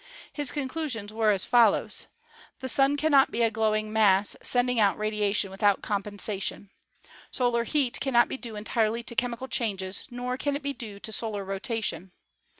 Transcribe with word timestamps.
His 0.33 0.51
conclusions 0.51 1.13
were 1.13 1.29
as 1.29 1.45
follows: 1.45 2.07
The 2.59 2.67
Sun 2.67 2.97
cannot 2.97 3.29
be 3.29 3.43
a 3.43 3.51
glowing 3.51 3.93
mass 3.93 4.35
sending 4.41 4.79
out 4.79 4.97
radiation 4.97 5.51
without 5.51 5.83
compensation. 5.83 6.71
Solar 7.29 7.65
heat 7.65 7.99
cannot 7.99 8.27
be 8.27 8.37
due 8.37 8.55
entirely 8.55 9.03
to 9.03 9.13
chemical 9.13 9.47
changes, 9.47 10.05
nor 10.09 10.37
can 10.37 10.55
it 10.55 10.63
be 10.63 10.73
due 10.73 10.99
to 10.99 11.11
solar 11.11 11.45
rotation. 11.45 12.13